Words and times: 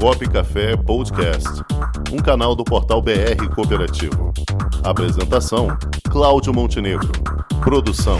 Comunicop 0.00 0.28
Café 0.28 0.76
Podcast, 0.76 1.48
um 2.12 2.18
canal 2.18 2.54
do 2.54 2.64
portal 2.64 3.00
BR 3.00 3.48
Cooperativo. 3.54 4.32
Apresentação: 4.82 5.68
Cláudio 6.10 6.52
Montenegro. 6.52 7.10
Produção: 7.62 8.18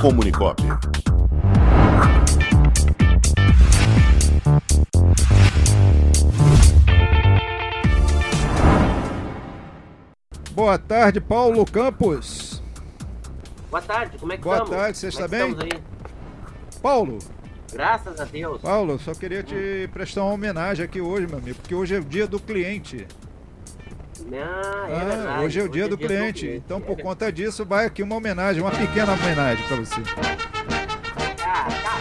Comunicop. 0.00 0.62
Boa 10.52 10.78
tarde, 10.78 11.20
Paulo 11.20 11.64
Campos. 11.64 12.62
Boa 13.70 13.82
tarde, 13.82 14.18
como 14.18 14.32
é 14.32 14.36
que 14.36 14.42
Boa 14.42 14.56
estamos? 14.56 14.76
tarde, 14.76 14.98
você 14.98 15.10
Como 15.10 15.22
é 15.22 15.26
está 15.26 15.38
que 15.46 15.54
bem? 15.64 15.82
Paulo, 16.82 17.18
Graças 17.72 18.20
a 18.20 18.24
Deus. 18.24 18.60
Paulo, 18.62 18.98
só 18.98 19.14
queria 19.14 19.42
te 19.42 19.88
prestar 19.92 20.22
uma 20.24 20.32
homenagem 20.32 20.84
aqui 20.84 21.00
hoje, 21.00 21.26
meu 21.26 21.38
amigo, 21.38 21.56
porque 21.60 21.74
hoje 21.74 21.94
é 21.94 21.98
o 21.98 22.04
dia 22.04 22.26
do 22.26 22.40
cliente. 22.40 23.06
Ah, 24.32 24.86
é 24.88 24.94
Ah, 24.94 25.04
verdade. 25.04 25.44
hoje 25.44 25.60
é 25.60 25.62
o 25.62 25.68
dia 25.68 25.88
do 25.88 25.96
cliente. 25.96 26.46
Então, 26.46 26.80
por 26.80 27.00
conta 27.00 27.30
disso, 27.32 27.64
vai 27.64 27.86
aqui 27.86 28.02
uma 28.02 28.16
homenagem, 28.16 28.60
uma 28.62 28.70
pequena 28.70 29.12
homenagem 29.12 29.64
para 29.66 29.76
você. 29.76 30.00
Ah, 31.44 31.68
tá. 31.82 31.98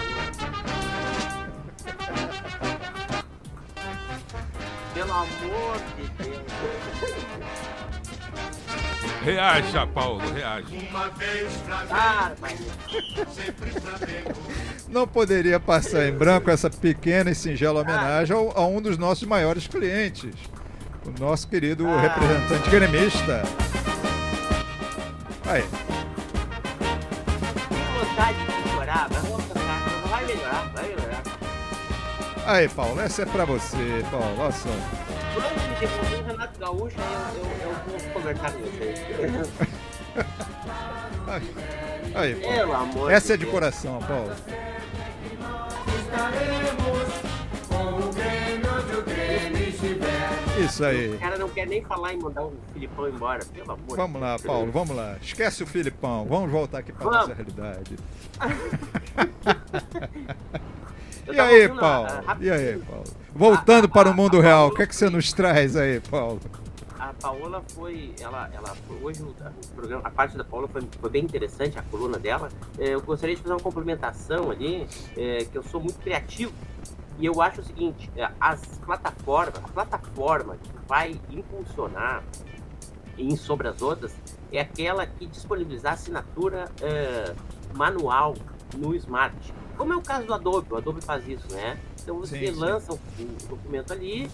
Pelo 4.93 5.11
amor 5.11 5.77
de 5.95 6.23
Deus. 6.23 7.66
Reaja, 9.31 9.85
Paulo, 9.87 10.21
reaja. 10.33 10.65
Ah, 11.91 12.31
pai. 12.39 12.55
Não 14.87 15.05
poderia 15.05 15.59
passar 15.59 16.07
em 16.07 16.13
branco 16.13 16.49
essa 16.49 16.69
pequena 16.69 17.31
e 17.31 17.35
singela 17.35 17.81
homenagem 17.81 18.33
ao- 18.35 18.57
a 18.57 18.65
um 18.65 18.81
dos 18.81 18.97
nossos 18.97 19.27
maiores 19.27 19.67
clientes, 19.67 20.33
o 21.05 21.11
nosso 21.19 21.45
querido 21.49 21.85
Ah. 21.89 21.99
representante 21.99 22.69
gremista. 22.69 23.43
Aí, 25.45 25.63
Que 27.67 28.05
vontade 28.05 28.37
de 28.37 28.69
chorar, 28.71 29.09
mas 29.11 29.21
vamos 29.23 29.43
tocar. 29.45 29.81
Não 30.01 30.07
vai 30.09 30.25
melhorar, 30.25 30.71
vai 30.73 30.83
melhorar. 30.87 31.21
aí, 32.45 32.69
Paulo, 32.69 33.01
essa 33.01 33.23
é 33.23 33.25
pra 33.25 33.43
você, 33.43 34.05
Paulo. 34.09 34.39
Olha 34.39 34.51
só. 34.53 34.69
Quando 35.37 35.69
me 35.69 35.75
devolver 35.79 36.19
o 36.19 36.23
Renato 36.25 36.59
Gaúcho, 36.59 36.97
eu, 36.97 37.43
eu, 37.43 37.69
eu 37.69 37.99
vou 37.99 38.09
conversar 38.13 38.51
com 38.51 38.59
vocês. 38.59 38.99
Aí. 42.15 42.35
Pelo 42.35 42.73
amor 42.73 43.11
Essa 43.11 43.33
é 43.33 43.37
de 43.37 43.43
Deus. 43.43 43.53
coração, 43.53 43.99
Paulo. 43.99 44.31
Isso 50.59 50.83
aí. 50.83 51.13
O 51.13 51.19
cara 51.19 51.37
não 51.37 51.49
quer 51.49 51.67
nem 51.67 51.83
falar 51.83 52.13
em 52.13 52.17
mandar 52.17 52.43
o 52.45 52.53
Filipão 52.73 53.07
embora, 53.07 53.45
pelo 53.45 53.71
amor 53.71 53.95
Vamos 53.95 54.19
lá, 54.21 54.37
Paulo, 54.39 54.71
vamos 54.71 54.95
lá. 54.95 55.15
Esquece 55.21 55.61
o 55.63 55.67
Filipão. 55.67 56.25
Vamos 56.25 56.51
voltar 56.51 56.79
aqui 56.79 56.91
para 56.91 57.03
Vamos. 57.05 57.27
nossa 57.29 57.33
realidade. 57.35 57.95
E 61.29 61.37
aí, 61.37 61.67
Paulo? 61.67 62.07
ah, 62.25 62.37
E 62.39 62.49
aí, 62.49 62.77
Paulo? 62.79 63.03
Voltando 63.37 63.87
para 63.87 64.09
o 64.09 64.15
mundo 64.15 64.39
real, 64.39 64.69
o 64.69 64.71
que 64.71 64.81
é 64.81 64.87
que 64.87 64.95
você 64.95 65.11
nos 65.11 65.31
traz 65.31 65.75
aí, 65.75 65.99
Paulo? 65.99 66.39
A 66.97 67.13
Paola 67.13 67.63
foi, 67.75 68.11
ela, 68.19 68.49
ela 68.51 68.75
hoje 68.99 69.21
o 69.21 69.35
programa, 69.75 70.01
a 70.03 70.09
parte 70.09 70.35
da 70.35 70.43
Paola 70.43 70.67
foi, 70.67 70.81
foi 70.99 71.09
bem 71.11 71.23
interessante, 71.23 71.77
a 71.77 71.83
coluna 71.83 72.17
dela. 72.17 72.49
É, 72.79 72.95
eu 72.95 73.01
gostaria 73.01 73.35
de 73.35 73.41
fazer 73.43 73.53
uma 73.53 73.59
complementação 73.59 74.49
ali, 74.49 74.87
é, 75.15 75.45
que 75.45 75.55
eu 75.55 75.61
sou 75.61 75.79
muito 75.79 75.99
criativo 75.99 76.51
e 77.19 77.27
eu 77.27 77.39
acho 77.39 77.61
o 77.61 77.63
seguinte: 77.63 78.09
é, 78.15 78.27
as 78.39 78.59
plataformas, 78.83 79.57
a 79.63 79.67
plataforma 79.67 80.57
que 80.57 80.71
vai 80.87 81.21
impulsionar 81.29 82.23
em 83.19 83.35
sobre 83.35 83.67
as 83.67 83.83
outras 83.83 84.15
é 84.51 84.61
aquela 84.61 85.05
que 85.05 85.27
disponibilizar 85.27 85.93
assinatura 85.93 86.71
é, 86.81 87.35
manual 87.75 88.33
no 88.75 88.95
Smart. 88.95 89.53
Como 89.77 89.93
é 89.93 89.95
o 89.95 90.01
caso 90.01 90.25
do 90.25 90.33
Adobe, 90.33 90.73
o 90.73 90.77
Adobe 90.77 91.01
faz 91.01 91.27
isso, 91.27 91.47
né? 91.53 91.77
Então 92.07 92.19
você 92.19 92.39
Sim, 92.39 92.53
sim. 92.53 92.59
lança 92.59 92.93
o, 92.93 92.99
documento 93.49 93.91
ali, 93.91 94.29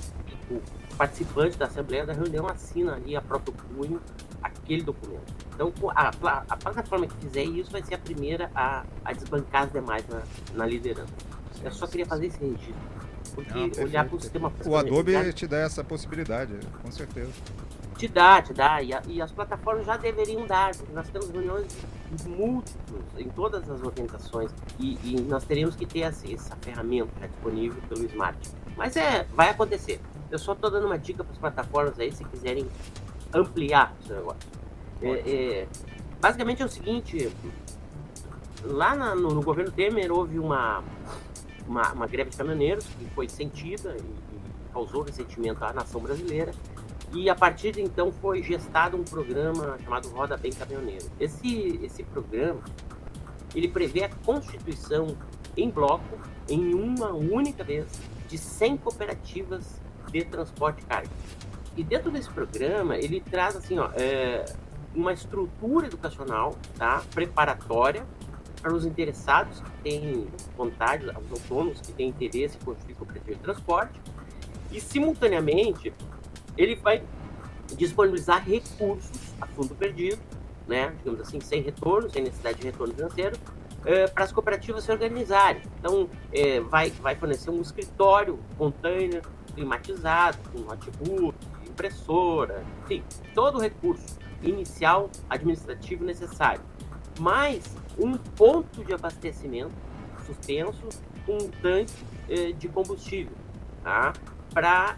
o 0.52 0.62
participante 0.96 1.58
da 1.58 1.66
Assembleia 1.66 2.06
da 2.06 2.14
reunião 2.14 2.48
assina 2.48 2.94
ali 2.94 3.16
a 3.16 3.22
próprio 3.22 3.52
punho 3.52 4.00
aquele 4.44 4.84
documento. 4.84 5.34
Então 5.56 5.74
a, 5.90 6.12
pla- 6.12 6.46
a 6.48 6.56
plataforma 6.56 7.08
que 7.08 7.16
fizer 7.16 7.44
isso 7.46 7.72
vai 7.72 7.82
ser 7.82 7.96
a 7.96 7.98
primeira 7.98 8.52
a, 8.54 8.84
a 9.04 9.12
desbancar 9.12 9.64
as 9.64 9.72
demais 9.72 10.08
na, 10.08 10.22
na 10.54 10.68
liderança. 10.68 11.12
Eu 11.64 11.72
só 11.72 11.88
queria 11.88 12.06
fazer 12.06 12.28
esse 12.28 12.38
registro. 12.38 12.76
Porque 13.34 13.58
Não, 13.58 13.84
olhar 13.84 14.06
para 14.08 14.18
o 14.18 14.22
sistema 14.22 14.54
O 14.68 14.76
Adobe 14.76 15.34
te 15.34 15.48
dá 15.48 15.58
essa 15.58 15.84
possibilidade, 15.84 16.54
com 16.84 16.92
certeza. 16.92 17.32
Te 18.08 18.14
dá, 18.14 18.41
te 18.41 18.53
dá. 18.53 18.81
E, 18.81 18.94
a- 18.94 19.02
e 19.08 19.22
as 19.22 19.31
plataformas 19.31 19.86
já 19.86 19.96
deveriam 19.97 20.46
dar, 20.46 20.75
porque 20.75 20.91
nós 20.94 21.08
temos 21.09 21.30
reuniões 21.30 21.66
múltiplas 22.28 23.02
em 23.18 23.30
todas 23.30 23.69
as 23.69 23.81
organizações 23.81 24.52
e, 24.80 24.97
e 25.03 25.22
nós 25.22 25.44
teríamos 25.46 25.75
que 25.75 25.86
ter 25.86 26.02
essa, 26.02 26.30
essa 26.31 26.56
ferramenta 26.58 27.28
disponível 27.28 27.81
pelo 27.88 28.03
Smart. 28.06 28.38
Mas 28.75 28.96
é, 28.97 29.24
vai 29.34 29.50
acontecer. 29.50 30.00
Eu 30.30 30.38
só 30.40 30.53
estou 30.53 30.69
dando 30.69 30.86
uma 30.88 30.97
dica 30.97 31.24
para 31.24 31.31
as 31.31 31.38
plataformas 31.40 31.97
aí, 32.00 32.12
se 32.12 32.25
quiserem 32.25 32.68
ampliar 33.34 33.94
o 34.02 34.08
seu 34.08 34.16
negócio. 34.18 34.50
É, 35.02 35.09
é, 35.09 35.68
basicamente 36.19 36.62
é 36.62 36.66
o 36.66 36.69
seguinte, 36.69 37.31
lá 38.63 38.96
na- 38.96 39.16
no, 39.16 39.30
no 39.34 39.42
governo 39.44 39.72
Temer 39.72 40.12
houve 40.12 40.40
uma, 40.40 40.84
uma, 41.68 41.92
uma 41.94 42.08
greve 42.08 42.31
de 42.31 42.38
caminhoneiros 42.38 42.86
que 42.86 43.06
foi 43.16 43.30
sentida 43.30 43.96
e, 43.97 44.02
e 44.02 44.74
causou 44.74 45.03
ressentimento 45.03 45.63
à 45.63 45.72
nação 45.72 46.02
brasileira. 46.02 46.52
E 47.13 47.29
a 47.29 47.35
partir 47.35 47.72
de 47.74 47.81
então 47.81 48.12
foi 48.12 48.41
gestado 48.41 48.97
um 48.97 49.03
programa 49.03 49.78
chamado 49.84 50.09
Roda 50.09 50.35
Bem 50.35 50.51
Caminhoneiro. 50.51 51.06
Esse, 51.19 51.79
esse 51.84 52.03
programa 52.03 52.62
ele 53.53 53.68
prevê 53.68 54.03
a 54.03 54.09
constituição 54.09 55.16
em 55.56 55.69
bloco, 55.69 56.18
em 56.50 56.74
uma 56.74 57.12
única 57.12 57.63
vez, 57.63 57.85
de 58.28 58.38
100 58.38 58.78
cooperativas 58.78 59.79
de 60.12 60.25
transporte 60.25 60.84
carga. 60.85 61.09
E 61.78 61.84
dentro 61.84 62.09
desse 62.09 62.29
programa 62.31 62.97
ele 62.97 63.22
traz 63.22 63.56
assim, 63.56 63.78
ó, 63.78 63.91
é, 63.94 64.45
uma 64.95 65.13
estrutura 65.13 65.85
educacional, 65.85 66.56
tá, 66.75 67.03
preparatória 67.13 68.03
para 68.59 68.74
os 68.74 68.85
interessados 68.85 69.59
que 69.59 69.72
têm 69.84 70.28
vontade, 70.57 71.06
os 71.06 71.31
autônomos 71.31 71.80
que 71.81 71.91
têm 71.91 72.09
interesse 72.09 72.57
em 72.57 72.66
constituir 72.66 72.95
cooperativa 72.95 73.35
de 73.35 73.41
transporte, 73.44 74.01
e 74.72 74.81
simultaneamente 74.81 75.94
ele 76.58 76.75
vai 76.75 77.03
disponibilizar 77.75 78.44
recursos 78.44 79.34
a 79.40 79.47
fundo 79.47 79.74
perdido, 79.75 80.22
né, 80.68 80.94
digamos 80.97 81.22
assim, 81.22 81.40
sem 81.41 81.62
retorno, 81.62 82.09
sem 82.09 82.24
necessidade 82.24 82.59
de 82.59 82.66
retorno 82.66 82.94
financeiro, 82.94 83.38
eh, 83.86 84.08
para 84.08 84.24
as 84.24 84.31
cooperativas 84.31 84.84
se 84.84 84.92
organizarem. 84.92 85.62
Então, 85.80 86.09
eh, 86.31 86.59
vai, 86.62 86.90
vai 86.92 87.16
fornecer 87.16 87.50
um 87.50 87.62
escritório, 87.62 88.40
container 88.58 89.22
climatizado, 89.53 90.38
com 90.52 90.59
notebook, 90.59 91.38
impressora, 91.68 92.63
enfim, 92.84 93.03
todo 93.34 93.58
o 93.58 93.62
recurso 93.62 94.18
inicial 94.42 95.09
administrativo 95.30 96.03
necessário. 96.03 96.62
Mais 97.19 97.63
um 97.97 98.18
ponto 98.18 98.84
de 98.84 98.94
abastecimento 98.94 99.74
suspenso 100.25 100.90
com 101.25 101.34
um 101.34 101.50
tanque 101.62 101.94
eh, 102.30 102.52
de 102.53 102.68
combustível, 102.68 103.34
tá? 103.84 104.13
Para 104.53 104.96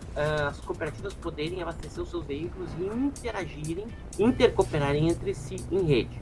as 0.47 0.59
cooperativas 0.59 1.13
poderem 1.13 1.61
abastecer 1.61 2.03
os 2.03 2.09
seus 2.09 2.25
veículos 2.25 2.69
e 2.77 2.83
interagirem, 2.83 3.87
intercooperarem 4.19 5.09
entre 5.09 5.33
si 5.33 5.55
em 5.71 5.83
rede. 5.83 6.21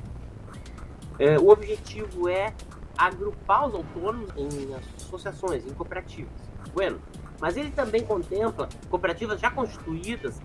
Eh, 1.20 1.40
o 1.40 1.50
objetivo 1.50 2.30
é 2.30 2.54
agrupar 2.98 3.68
os 3.68 3.76
autônomos 3.76 4.30
em 4.38 4.74
associações, 4.76 5.66
em 5.66 5.74
cooperativas. 5.74 6.32
Bueno, 6.74 7.00
mas 7.40 7.58
ele 7.58 7.72
também 7.72 8.04
contempla 8.06 8.70
cooperativas 8.90 9.40
já 9.40 9.50
constituídas 9.50 10.40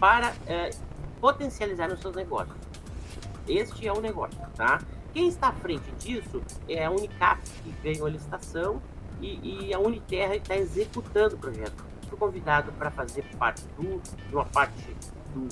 para 0.00 0.34
eh, 0.46 0.70
potencializar 1.20 1.92
os 1.92 2.00
seus 2.00 2.14
negócios. 2.14 2.56
Este 3.46 3.86
é 3.86 3.92
o 3.92 4.00
negócio, 4.00 4.38
tá? 4.54 4.80
Quem 5.12 5.28
está 5.28 5.48
à 5.48 5.52
frente 5.52 5.90
disso 5.98 6.42
é 6.68 6.84
a 6.84 6.90
Unicap, 6.90 7.40
que 7.42 7.70
ganhou 7.82 8.06
a 8.06 8.10
licitação, 8.10 8.80
e, 9.20 9.68
e 9.68 9.74
a 9.74 9.78
Uniterra 9.78 10.36
está 10.36 10.56
executando 10.56 11.34
o 11.34 11.38
projeto. 11.38 11.87
Convidado 12.16 12.72
para 12.72 12.90
fazer 12.90 13.22
parte 13.38 13.62
do, 13.76 14.00
de 14.00 14.34
uma 14.34 14.44
parte 14.44 14.96
do 15.34 15.48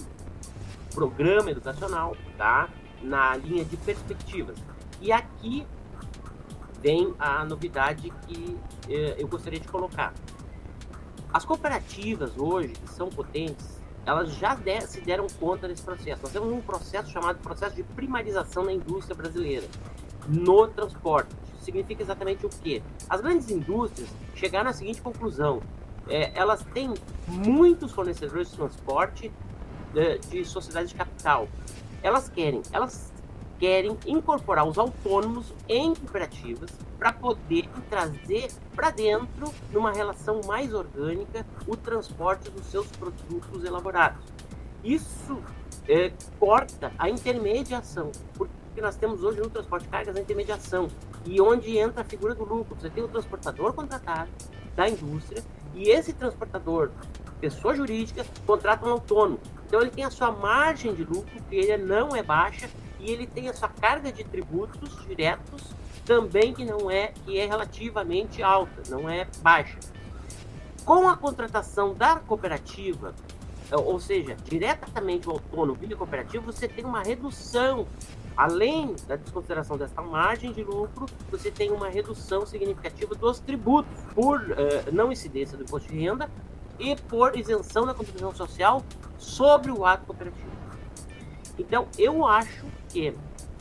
programa 0.95 1.51
educacional, 1.51 2.17
tá? 2.37 2.69
Na 3.03 3.37
linha 3.37 3.65
de 3.65 3.77
perspectivas. 3.77 4.59
E 5.01 5.13
aqui 5.13 5.67
vem 6.83 7.15
a 7.19 7.45
novidade 7.45 8.11
que 8.27 8.57
eh, 8.89 9.17
eu 9.19 9.29
gostaria 9.29 9.61
de 9.61 9.69
colocar. 9.69 10.13
As 11.33 11.45
cooperativas 11.45 12.37
hoje, 12.37 12.69
que 12.73 12.89
são 12.91 13.09
potentes, 13.09 13.81
elas 14.05 14.33
já 14.35 14.55
de- 14.55 14.81
se 14.87 15.01
deram 15.01 15.27
conta 15.39 15.69
desse 15.69 15.83
processo. 15.83 16.23
Nós 16.23 16.33
temos 16.33 16.53
um 16.53 16.61
processo 16.61 17.11
chamado 17.11 17.39
processo 17.39 17.77
de 17.77 17.83
primarização 17.83 18.65
na 18.65 18.73
indústria 18.73 19.15
brasileira, 19.17 19.67
no 20.29 20.67
transporte. 20.69 21.35
Significa 21.61 22.03
exatamente 22.03 22.47
o 22.47 22.49
quê? 22.49 22.83
As 23.11 23.21
grandes 23.21 23.51
indústrias 23.51 24.09
chegaram 24.35 24.71
à 24.71 24.73
seguinte 24.73 25.03
conclusão: 25.03 25.61
é, 26.09 26.33
elas 26.35 26.65
têm 26.73 26.95
muitos 27.27 27.93
fornecedores 27.93 28.51
de 28.51 28.57
transporte 28.57 29.33
de, 29.93 30.19
de 30.19 30.45
sociedade 30.45 30.89
de 30.89 30.95
capital. 30.95 31.49
Elas 32.03 32.29
querem, 32.29 32.63
elas 32.73 33.13
querem 33.59 33.97
incorporar 34.07 34.67
os 34.67 34.79
autônomos 34.79 35.53
em 35.69 35.95
cooperativas 35.95 36.71
para 36.99 37.13
poder 37.13 37.69
trazer 37.89 38.49
para 38.75 38.91
dentro, 38.91 39.53
numa 39.73 39.93
relação 39.93 40.41
mais 40.47 40.73
orgânica, 40.75 41.45
o 41.67 41.77
transporte 41.77 42.51
dos 42.51 42.67
seus 42.67 42.87
produtos 42.89 43.65
elaborados. 43.65 44.25
Isso 44.85 45.43
é, 45.89 46.13
corta 46.39 46.93
a 46.99 47.09
intermediação, 47.09 48.13
porque 48.35 48.81
nós 48.81 48.97
temos 48.97 49.23
hoje 49.23 49.41
no 49.41 49.49
transporte 49.49 49.85
de 49.85 49.89
cargas 49.89 50.17
a 50.17 50.21
intermediação, 50.21 50.89
e 51.25 51.41
onde 51.41 51.77
entra 51.77 52.03
a 52.03 52.05
figura 52.05 52.35
do 52.35 52.45
lucro. 52.45 52.77
Você 52.79 52.91
tem 52.91 53.03
o 53.03 53.09
transportador 53.09 53.73
contratado 53.73 54.31
da 54.77 54.89
indústria, 54.89 55.43
e 55.75 55.89
esse 55.89 56.13
transportador, 56.13 56.91
pessoa 57.41 57.75
jurídica, 57.75 58.25
contrata 58.47 58.87
um 58.87 58.93
autônomo. 58.93 59.41
Então 59.67 59.81
ele 59.81 59.91
tem 59.91 60.05
a 60.05 60.11
sua 60.11 60.31
margem 60.31 60.95
de 60.95 61.03
lucro, 61.03 61.43
que 61.49 61.57
ele 61.57 61.77
não 61.79 62.15
é 62.15 62.23
baixa, 62.23 62.71
e 63.01 63.11
ele 63.11 63.27
tem 63.27 63.49
a 63.49 63.55
sua 63.55 63.69
carga 63.69 64.13
de 64.13 64.23
tributos 64.23 65.05
diretos 65.07 65.75
também 66.05 66.55
que 66.55 66.65
não 66.65 66.89
é 66.91 67.09
que 67.25 67.39
é 67.39 67.47
relativamente 67.47 68.43
alta, 68.43 68.83
não 68.89 69.11
é 69.11 69.27
baixa. 69.41 69.79
Com 70.85 71.09
a 71.09 71.17
contratação 71.17 71.93
da 71.93 72.17
cooperativa, 72.17 73.13
ou 73.73 73.99
seja, 73.99 74.37
diretamente 74.45 75.29
o 75.29 75.33
autônomo 75.33 75.75
via 75.75 75.97
cooperativa, 75.97 76.45
você 76.45 76.69
tem 76.69 76.85
uma 76.85 77.03
redução 77.03 77.89
além 78.37 78.95
da 79.09 79.17
desconsideração 79.17 79.79
dessa 79.79 80.03
margem 80.03 80.53
de 80.53 80.63
lucro, 80.63 81.07
você 81.31 81.51
tem 81.51 81.71
uma 81.71 81.89
redução 81.89 82.45
significativa 82.45 83.15
dos 83.15 83.41
tributos 83.41 83.91
por 84.15 84.41
uh, 84.41 84.55
não 84.93 85.11
incidência 85.11 85.57
do 85.57 85.65
imposto 85.65 85.91
de 85.91 85.99
renda 85.99 86.31
e 86.79 86.95
por 86.95 87.37
isenção 87.37 87.87
da 87.87 87.95
contribuição 87.95 88.35
social 88.35 88.83
sobre 89.19 89.71
o 89.71 89.85
ato 89.87 90.05
cooperativo. 90.07 90.57
Então, 91.59 91.89
eu 91.97 92.27
acho 92.27 92.67
que 92.89 93.15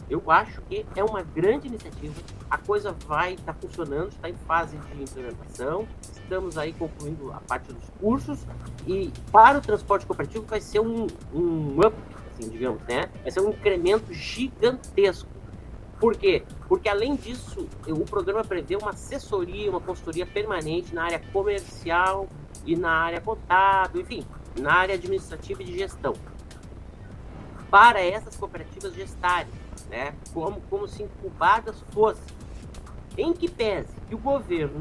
eu 0.07 0.21
acho 0.29 0.61
que 0.63 0.85
é 0.95 1.03
uma 1.03 1.23
grande 1.23 1.67
iniciativa. 1.67 2.13
A 2.49 2.59
coisa 2.59 2.95
vai 3.07 3.33
estar 3.33 3.53
tá 3.53 3.59
funcionando, 3.59 4.09
está 4.09 4.29
em 4.29 4.35
fase 4.35 4.77
de 4.77 5.01
implementação. 5.01 5.87
Estamos 6.01 6.57
aí 6.57 6.73
concluindo 6.73 7.31
a 7.31 7.39
parte 7.39 7.73
dos 7.73 7.89
cursos 7.99 8.45
e 8.85 9.11
para 9.31 9.57
o 9.57 9.61
transporte 9.61 10.05
cooperativo 10.05 10.45
vai 10.45 10.61
ser 10.61 10.79
um, 10.79 11.07
um 11.33 11.79
up, 11.79 11.95
assim, 12.37 12.49
digamos, 12.49 12.81
né? 12.83 13.09
Vai 13.21 13.31
ser 13.31 13.41
um 13.41 13.49
incremento 13.49 14.13
gigantesco. 14.13 15.29
Por 15.99 16.15
quê? 16.17 16.43
Porque 16.67 16.89
além 16.89 17.15
disso, 17.15 17.67
o 17.87 18.05
programa 18.05 18.43
prevê 18.43 18.75
uma 18.75 18.91
assessoria, 18.91 19.69
uma 19.69 19.79
consultoria 19.79 20.25
permanente 20.25 20.93
na 20.93 21.03
área 21.05 21.19
comercial 21.31 22.27
e 22.65 22.75
na 22.75 22.91
área 22.91 23.21
contábil, 23.21 24.01
enfim, 24.01 24.25
na 24.59 24.73
área 24.73 24.95
administrativa 24.95 25.61
e 25.61 25.65
de 25.65 25.77
gestão 25.77 26.13
para 27.75 28.01
essas 28.01 28.37
cooperativas 28.37 28.93
gestarem, 28.93 29.51
né? 29.89 30.15
como, 30.33 30.61
como 30.69 30.87
se 30.87 31.03
incubadas 31.03 31.83
fossem. 31.91 32.23
Em 33.17 33.33
que 33.33 33.49
pese 33.49 33.93
que 34.07 34.15
o 34.15 34.17
governo, 34.17 34.77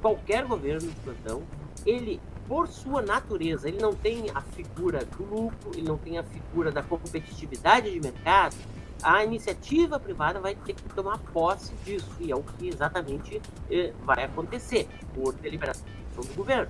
qualquer 0.00 0.44
governo 0.44 0.88
de 0.88 0.94
plantão, 1.00 1.42
ele, 1.84 2.20
por 2.50 2.66
sua 2.66 3.00
natureza, 3.00 3.68
ele 3.68 3.78
não 3.80 3.94
tem 3.94 4.28
a 4.34 4.40
figura 4.40 5.04
do 5.04 5.22
lucro, 5.22 5.70
ele 5.72 5.86
não 5.86 5.96
tem 5.96 6.18
a 6.18 6.24
figura 6.24 6.72
da 6.72 6.82
competitividade 6.82 7.88
de 7.88 8.00
mercado, 8.00 8.56
a 9.00 9.24
iniciativa 9.24 10.00
privada 10.00 10.40
vai 10.40 10.56
ter 10.56 10.74
que 10.74 10.82
tomar 10.88 11.18
posse 11.32 11.72
disso, 11.84 12.10
e 12.18 12.32
é 12.32 12.34
o 12.34 12.42
que 12.42 12.66
exatamente 12.66 13.40
eh, 13.70 13.92
vai 14.02 14.24
acontecer, 14.24 14.88
por 15.14 15.32
deliberação 15.34 15.84
do 16.16 16.34
governo. 16.34 16.66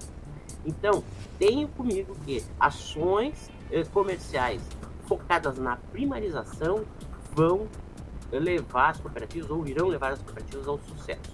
Então, 0.67 1.03
tenho 1.39 1.67
comigo 1.69 2.15
que 2.27 2.45
ações 2.61 3.51
eh, 3.71 3.83
comerciais 3.85 4.61
focadas 5.07 5.57
na 5.57 5.77
primarização 5.77 6.85
vão 7.33 7.67
levar 8.31 8.91
as 8.91 9.01
cooperativas 9.01 9.51
ou 9.51 9.67
irão 9.67 9.89
levar 9.89 10.13
as 10.13 10.21
cooperativas 10.21 10.69
ao 10.69 10.79
sucesso. 10.79 11.33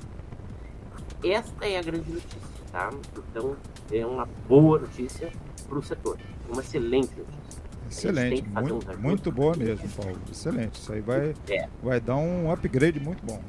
Esta 1.25 1.67
é 1.67 1.79
a 1.79 1.83
grande 1.83 2.13
notícia, 2.13 2.56
tá? 2.76 2.90
Então 3.31 3.56
é 3.90 4.05
uma 4.05 4.28
boa 4.46 4.78
notícia 4.78 5.32
para 5.67 5.78
o 5.78 5.82
setor, 5.82 6.19
uma 6.46 6.61
excelente 6.61 7.12
notícia. 7.17 7.62
Excelente, 7.88 8.46
muito, 8.49 8.99
muito 8.99 9.32
boa 9.32 9.56
mesmo, 9.56 9.88
Paulo. 9.90 10.19
Excelente. 10.31 10.75
Isso 10.75 10.93
aí 10.93 11.00
vai, 11.00 11.34
é. 11.49 11.69
vai 11.82 12.00
dar 12.00 12.17
um 12.17 12.52
upgrade 12.52 13.00
muito 13.00 13.25
bom. 13.25 13.40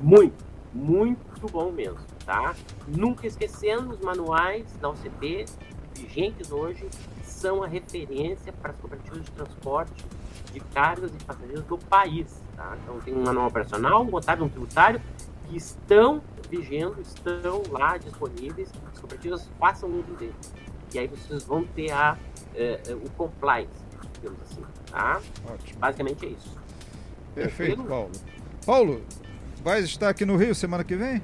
Muito, 0.00 0.44
muito 0.72 1.46
bom 1.50 1.70
mesmo, 1.70 1.98
tá? 2.24 2.54
Nunca 2.88 3.26
esquecendo 3.26 3.90
os 3.90 4.00
manuais 4.00 4.64
da 4.80 4.88
OCP 4.88 5.44
vigentes 5.94 6.50
hoje 6.50 6.88
são 7.22 7.62
a 7.62 7.66
referência 7.66 8.52
para 8.52 8.70
as 8.70 8.76
cooperativas 8.78 9.24
de 9.24 9.30
transporte 9.32 10.04
de 10.52 10.60
cargas 10.60 11.10
e 11.12 11.24
passageiros 11.24 11.64
do 11.64 11.76
país. 11.76 12.40
Tá? 12.56 12.76
Então, 12.82 12.98
tem 13.00 13.14
um 13.14 13.24
manual 13.24 13.48
operacional, 13.48 14.02
um 14.02 14.10
contábil, 14.10 14.46
um 14.46 14.48
tributário, 14.48 15.02
que 15.52 15.58
estão 15.58 16.22
vigendo, 16.48 17.00
estão 17.00 17.62
lá 17.70 17.98
disponíveis, 17.98 18.70
as 18.90 18.98
cooperativas 18.98 19.50
façam 19.58 19.88
o 19.88 19.96
lucro 19.96 20.14
deles. 20.16 20.54
E 20.94 20.98
aí 20.98 21.06
vocês 21.06 21.44
vão 21.44 21.64
ter 21.64 21.90
a, 21.90 22.16
uh, 22.54 22.96
o 22.96 23.10
compliance, 23.10 23.70
digamos 24.14 24.40
assim. 24.42 24.62
Tá? 24.90 25.20
Ótimo. 25.46 25.78
Basicamente 25.78 26.26
é 26.26 26.28
isso. 26.30 26.56
Perfeito, 27.34 27.82
Paulo. 27.84 28.10
Paulo, 28.64 29.02
vai 29.62 29.80
estar 29.80 30.08
aqui 30.08 30.24
no 30.24 30.36
Rio 30.36 30.54
semana 30.54 30.84
que 30.84 30.96
vem? 30.96 31.22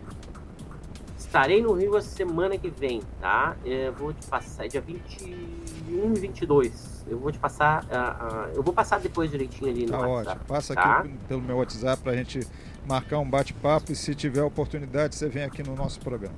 Estarei 1.19 1.63
no 1.63 1.73
Rio 1.73 1.97
a 1.97 2.03
semana 2.03 2.57
que 2.57 2.71
vem, 2.71 3.03
tá? 3.21 3.57
Eu 3.65 3.93
vou 3.93 4.13
te 4.13 4.27
passar, 4.27 4.67
é 4.67 4.69
dia 4.69 4.81
20. 4.81 5.78
1,22. 5.88 6.73
Eu 7.06 7.19
vou 7.19 7.32
te 7.32 7.38
passar. 7.38 7.85
Uh, 7.85 7.87
uh, 7.87 8.56
eu 8.56 8.62
vou 8.62 8.73
passar 8.73 9.00
depois 9.00 9.31
direitinho 9.31 9.70
ali 9.70 9.87
no 9.87 9.93
tá 9.93 9.99
WhatsApp. 9.99 10.31
Ótimo. 10.31 10.44
Passa 10.46 10.75
tá? 10.75 10.99
aqui 10.99 11.11
pelo 11.26 11.43
meu 11.43 11.56
WhatsApp 11.56 12.02
para 12.02 12.12
a 12.12 12.17
gente 12.17 12.46
marcar 12.87 13.19
um 13.19 13.29
bate-papo 13.29 13.93
e 13.93 13.96
se 13.96 14.14
tiver 14.14 14.43
oportunidade 14.43 15.14
você 15.14 15.29
vem 15.29 15.44
aqui 15.44 15.62
no 15.62 15.75
nosso 15.75 16.00
programa. 16.00 16.35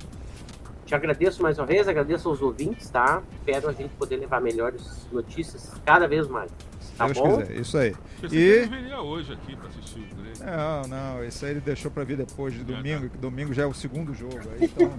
Te 0.91 0.95
agradeço 0.95 1.41
mais 1.41 1.57
uma 1.57 1.65
vez, 1.65 1.87
agradeço 1.87 2.27
aos 2.27 2.41
ouvintes, 2.41 2.89
tá? 2.89 3.23
Espero 3.31 3.69
a 3.69 3.71
gente 3.71 3.91
poder 3.95 4.17
levar 4.17 4.41
melhores 4.41 5.07
notícias 5.09 5.71
cada 5.85 6.05
vez 6.05 6.27
mais. 6.27 6.51
Tá 6.97 7.05
Deus 7.05 7.17
bom? 7.17 7.37
quiser, 7.37 7.55
isso 7.61 7.77
aí. 7.77 7.95
Você 8.21 8.35
e... 8.35 8.65
viria 8.65 8.99
hoje 8.99 9.31
aqui 9.31 9.55
para 9.55 9.69
assistir 9.69 9.99
o 9.99 10.15
Grêmio. 10.17 10.43
Não, 10.43 10.81
não, 10.89 11.23
isso 11.23 11.45
aí 11.45 11.51
ele 11.51 11.61
deixou 11.61 11.89
para 11.89 12.03
vir 12.03 12.17
depois 12.17 12.53
de 12.53 12.65
domingo, 12.65 13.09
que 13.09 13.17
domingo 13.17 13.53
já 13.53 13.63
é 13.63 13.65
o 13.65 13.73
segundo 13.73 14.13
jogo. 14.13 14.37
Aí, 14.51 14.65
então. 14.65 14.91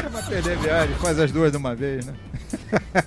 Chama 0.00 0.22
perder 0.22 0.52
a 0.52 0.60
viagem, 0.60 0.94
faz 0.98 1.18
as 1.18 1.32
duas 1.32 1.50
de 1.50 1.56
uma 1.56 1.74
vez, 1.74 2.06
né? 2.06 2.14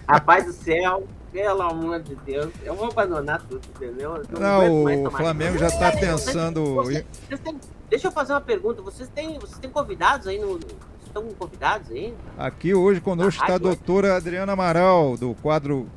Rapaz 0.06 0.44
do 0.48 0.52
céu, 0.52 1.08
pelo 1.32 1.62
amor 1.62 2.02
de 2.02 2.14
Deus, 2.14 2.52
eu 2.62 2.76
vou 2.76 2.88
abandonar 2.92 3.42
tudo, 3.44 3.62
entendeu? 3.74 4.22
Não, 4.38 4.84
não 4.84 5.06
o 5.06 5.12
Flamengo 5.12 5.58
já 5.58 5.68
está 5.68 5.94
pensando. 5.94 6.76
Vocês, 6.76 7.06
vocês 7.30 7.40
têm, 7.40 7.58
deixa 7.90 8.10
eu 8.10 8.12
fazer 8.12 8.34
uma 8.34 8.42
pergunta. 8.42 8.82
Vocês 8.82 9.08
têm, 9.08 9.40
vocês 9.40 9.60
têm 9.60 9.70
convidados 9.70 10.28
aí 10.28 10.38
no, 10.38 10.60
estão 11.12 11.28
convidados 11.38 11.92
aí? 11.92 12.14
Aqui 12.38 12.74
hoje 12.74 13.00
conosco 13.02 13.42
está 13.42 13.56
a 13.56 13.58
doutora 13.58 14.16
Adriana 14.16 14.54
Amaral, 14.54 15.18
do 15.18 15.36
quadro 15.36 15.88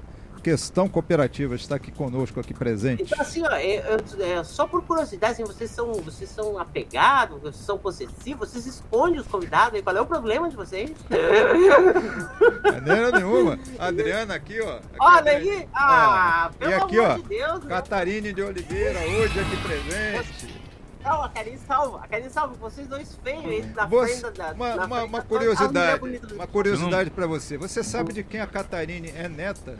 Questão 0.44 0.86
Cooperativa 0.86 1.54
está 1.54 1.76
aqui 1.76 1.90
conosco, 1.90 2.38
aqui 2.38 2.52
presente. 2.52 3.02
Então, 3.02 3.18
assim, 3.18 3.42
ó, 3.46 3.50
é, 3.52 3.76
é, 4.20 4.44
só 4.44 4.66
por 4.66 4.82
curiosidade, 4.82 5.32
assim, 5.32 5.42
vocês 5.42 5.70
são, 5.70 5.90
vocês 5.94 6.28
são 6.28 6.58
apegados, 6.58 7.40
vocês 7.40 7.64
são 7.64 7.78
possessivos, 7.78 8.50
vocês 8.50 8.66
escondem 8.66 9.18
os 9.18 9.26
convidados, 9.26 9.80
qual 9.80 9.96
é 9.96 10.02
o 10.02 10.06
problema 10.06 10.50
de 10.50 10.54
vocês? 10.54 10.92
Maneira 12.62 13.10
nenhuma. 13.12 13.58
Adriana 13.78 14.34
aqui, 14.34 14.60
ó. 14.60 14.74
Aqui, 14.74 14.84
Olha 15.00 15.32
aí! 15.32 15.68
Ah, 15.72 16.50
pelo 16.58 16.70
e 16.70 16.74
aqui, 16.74 16.98
amor 16.98 17.10
ó, 17.10 17.14
de 17.14 17.22
Deus! 17.22 17.64
Catarine 17.64 18.32
de 18.34 18.42
Oliveira, 18.42 19.00
hoje 19.00 19.40
aqui 19.40 19.56
presente. 19.56 20.63
Não, 21.04 21.22
a 21.22 21.28
Karine 21.28 21.58
salva. 21.58 22.00
A 22.02 22.08
Karine 22.08 22.30
salva. 22.30 22.54
Vocês 22.54 22.88
dois 22.88 23.14
feios 23.22 23.44
aí 23.44 23.62
na 23.74 23.86
você, 23.86 24.16
frente 24.16 24.38
da. 24.38 24.52
Uma, 24.52 24.74
na 24.74 24.86
uma, 24.86 24.96
frente 24.96 25.08
uma 25.10 25.22
curiosidade. 25.22 26.20
Uma 26.32 26.46
curiosidade 26.46 27.10
para 27.10 27.26
você. 27.26 27.58
Você 27.58 27.84
sabe 27.84 28.12
de 28.12 28.24
quem 28.24 28.40
a 28.40 28.46
Catarine 28.46 29.12
é 29.14 29.28
neta? 29.28 29.78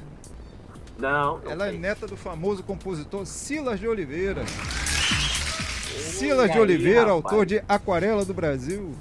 Não. 0.98 1.40
Ela 1.48 1.68
é 1.68 1.72
neta 1.72 2.06
do 2.06 2.16
famoso 2.16 2.62
compositor 2.62 3.24
Silas 3.24 3.80
de 3.80 3.88
Oliveira. 3.88 4.44
Silas 5.96 6.52
de 6.52 6.58
Oliveira, 6.58 7.10
autor 7.10 7.46
de 7.46 7.64
Aquarela 7.66 8.24
do 8.24 8.34
Brasil. 8.34 8.94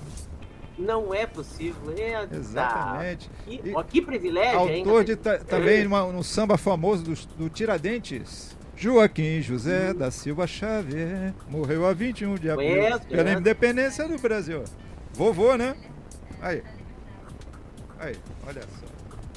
Não 0.78 1.14
é 1.14 1.28
possível. 1.28 1.94
É, 1.96 2.28
Exatamente. 2.36 3.30
Que, 3.46 3.62
e, 3.64 3.84
que 3.84 4.02
privilégio, 4.02 4.60
Autor 4.60 5.00
hein? 5.02 5.06
de 5.06 5.16
também 5.16 5.88
no 5.88 6.24
samba 6.24 6.58
famoso 6.58 7.04
do, 7.04 7.14
do 7.38 7.50
Tiradentes. 7.50 8.56
Joaquim 8.84 9.42
José 9.42 9.94
da 9.94 10.12
Silva 10.12 10.46
Xavier 10.46 11.34
morreu 11.48 11.86
a 11.86 11.94
21 11.94 12.36
de 12.36 12.50
abril 12.50 12.68
conheço, 12.68 13.08
pela 13.08 13.24
conheço. 13.24 13.40
independência 13.40 14.08
do 14.10 14.18
Brasil. 14.18 14.66
Vovô, 15.14 15.56
né? 15.56 15.74
Aí. 16.42 16.62
Aí, 17.98 18.18
olha 18.46 18.62
só. 18.62 18.86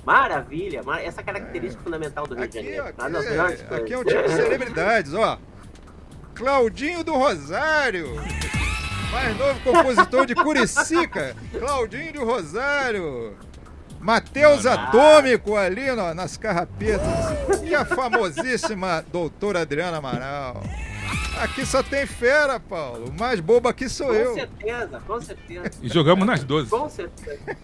Maravilha, 0.05 0.81
essa 1.01 1.23
característica 1.23 1.81
é. 1.81 1.85
fundamental 1.85 2.27
do 2.27 2.35
Rio 2.35 2.43
aqui, 2.43 2.59
de 2.59 2.75
Janeiro. 2.75 2.89
Aqui, 2.89 3.63
é, 3.71 3.77
aqui 3.77 3.93
é 3.93 3.99
um 3.99 4.05
tipo 4.05 4.23
de 4.25 4.31
celebridades, 4.31 5.15
ó. 5.15 5.39
Claudinho 6.35 7.05
do 7.05 7.13
Rosário. 7.13 8.17
Mais 9.13 9.39
novo 9.39 9.61
compositor 9.61 10.27
de 10.27 10.35
Curicica, 10.35 11.37
Claudinho 11.57 12.25
Rosário. 12.25 13.37
Matheus 14.01 14.67
Atômico 14.67 15.57
ali 15.57 15.91
no, 15.93 16.15
nas 16.15 16.37
carrapetas. 16.37 17.63
E 17.63 17.75
a 17.75 17.85
famosíssima 17.85 19.05
doutora 19.13 19.63
Adriana 19.63 19.99
Amaral. 19.99 20.63
Aqui 21.41 21.67
só 21.67 21.83
tem 21.83 22.07
fera, 22.07 22.59
Paulo. 22.59 23.13
Mais 23.19 23.41
bobo 23.41 23.69
aqui 23.69 23.89
sou 23.89 24.09
com 24.09 24.15
eu. 24.15 24.31
Com 24.31 24.35
certeza, 24.37 25.03
com 25.07 25.21
certeza. 25.21 25.71
E 25.83 25.89
jogamos 25.89 26.27
nas 26.27 26.43
12. 26.43 26.71
Com 26.71 26.89
certeza. 26.89 27.57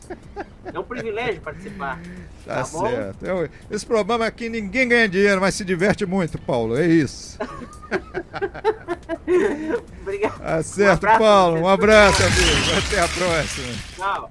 É 0.73 0.79
um 0.79 0.85
privilégio 0.85 1.41
participar. 1.41 1.99
Tá, 2.45 2.57
tá 2.57 2.65
certo. 2.65 3.25
Eu, 3.25 3.49
esse 3.71 3.87
problema 3.87 4.27
aqui 4.27 4.49
ninguém 4.49 4.87
ganha 4.87 5.09
dinheiro, 5.09 5.41
mas 5.41 5.55
se 5.55 5.65
diverte 5.65 6.05
muito, 6.05 6.39
Paulo. 6.39 6.77
É 6.79 6.87
isso. 6.87 7.39
Obrigado. 10.03 10.39
Tá 10.39 10.63
certo, 10.63 11.07
um 11.07 11.19
Paulo. 11.19 11.61
Um 11.61 11.69
abraço, 11.69 12.23
amigo. 12.23 12.79
Até 12.87 13.01
a 13.01 13.09
próxima. 13.09 13.75
Tchau. 13.97 14.31